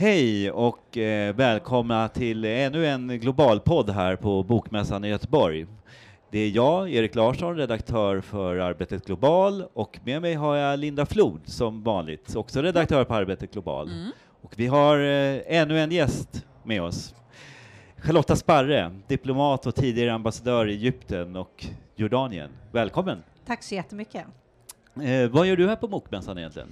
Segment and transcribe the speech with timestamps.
[0.00, 5.66] Hej och eh, välkomna till ännu en globalpodd här på Bokmässan i Göteborg.
[6.30, 11.06] Det är jag, Erik Larsson, redaktör för Arbetet Global och med mig har jag Linda
[11.06, 13.88] Flod som vanligt, också redaktör på Arbetet Global.
[13.88, 14.10] Mm.
[14.42, 17.14] Och vi har eh, ännu en gäst med oss.
[17.96, 22.50] Charlotta Sparre, diplomat och tidigare ambassadör i Egypten och Jordanien.
[22.72, 23.22] Välkommen!
[23.46, 24.24] Tack så jättemycket.
[25.02, 26.68] Eh, vad gör du här på Bokmässan egentligen?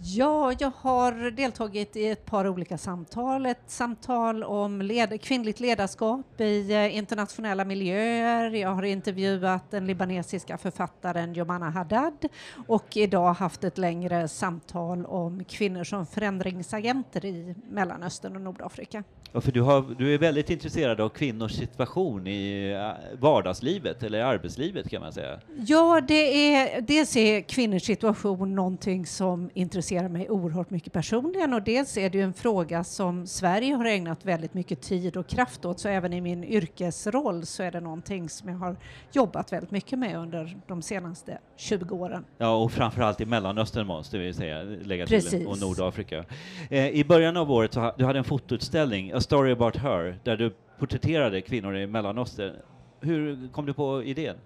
[0.00, 3.46] Ja, jag har deltagit i ett par olika samtal.
[3.46, 8.50] Ett samtal om led kvinnligt ledarskap i eh, internationella miljöer.
[8.50, 12.28] Jag har intervjuat den libanesiska författaren Jomana Haddad
[12.66, 19.04] och idag haft ett längre samtal om kvinnor som förändringsagenter i Mellanöstern och Nordafrika.
[19.32, 24.20] Ja, för du, har, du är väldigt intresserad av kvinnors situation i eh, vardagslivet, eller
[24.20, 25.40] arbetslivet kan man säga.
[25.66, 31.62] Ja, det är, dels är kvinnors situation någonting som intresserar mig oerhört mycket personligen och
[31.62, 35.64] dels är det ju en fråga som Sverige har ägnat väldigt mycket tid och kraft
[35.64, 38.76] åt, så även i min yrkesroll så är det någonting som jag har
[39.12, 42.24] jobbat väldigt mycket med under de senaste 20 åren.
[42.38, 45.46] Ja, och framförallt i Mellanöstern måste vi säga, lägga till, Precis.
[45.46, 46.24] och Nordafrika.
[46.70, 50.18] Eh, I början av året så ha, du hade en fotoutställning, A Story About Her,
[50.24, 52.54] där du porträtterade kvinnor i Mellanöstern.
[53.00, 54.36] Hur kom du på idén?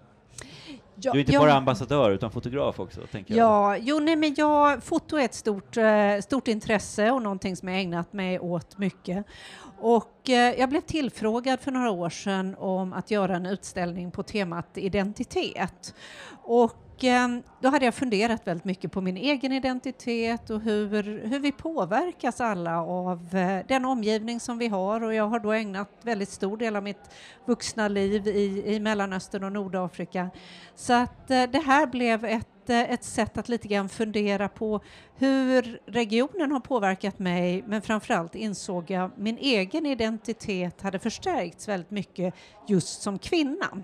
[0.95, 3.47] Ja, Du är inte ja, bara ambassadör utan fotograf också, tänker jag.
[3.47, 7.67] Ja, jo, nej, men jag, foto är ett stort, eh, stort intresse och någonting som
[7.67, 9.25] jag ägnat mig åt mycket.
[9.79, 14.23] Och eh, jag blev tillfrågad för några år sedan om att göra en utställning på
[14.23, 15.95] temat identitet.
[16.43, 17.27] Och eh,
[17.59, 22.41] då hade jag funderat väldigt mycket på min egen identitet och hur, hur vi påverkas
[22.41, 26.57] alla av eh, den omgivning som vi har och jag har då ägnat väldigt stor
[26.57, 27.09] del av mitt
[27.45, 30.29] vuxna liv i, i Mellanöstern och Nordafrika.
[30.75, 34.81] Så att eh, det här blev ett, eh, ett sätt att lite grann fundera på
[35.15, 41.91] hur regionen har påverkat mig men framförallt insåg jag min egen identitet hade förstärkts väldigt
[41.91, 42.33] mycket
[42.67, 43.83] just som kvinna.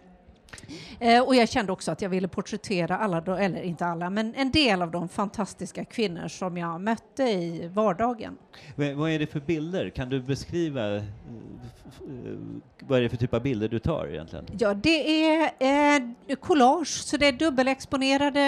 [0.99, 4.51] Eh, och jag kände också att jag ville porträttera alla, eller inte alla, men en
[4.51, 8.37] del av de fantastiska kvinnor som jag mötte i vardagen.
[8.75, 9.89] Vad- Vad är det för bilder?
[9.89, 11.01] Kan du beskriva eh, eh,
[12.81, 14.45] vad är det för typ av bilder du tar egentligen?
[14.59, 15.51] Ja, det är
[16.27, 18.39] eh, collage, så det är dubbelexponerade